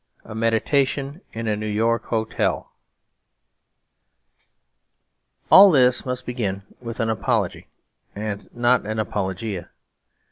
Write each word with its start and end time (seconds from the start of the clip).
A 0.25 0.33
Meditation 0.33 1.21
in 1.31 1.47
a 1.47 1.55
New 1.55 1.67
York 1.67 2.05
Hotel 2.05 2.71
All 5.51 5.69
this 5.69 6.07
must 6.07 6.25
begin 6.25 6.63
with 6.79 6.99
an 6.99 7.11
apology 7.11 7.67
and 8.15 8.49
not 8.51 8.87
an 8.87 8.97
apologia. 8.97 9.69